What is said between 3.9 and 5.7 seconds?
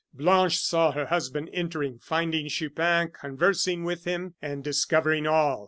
him, and discovering all!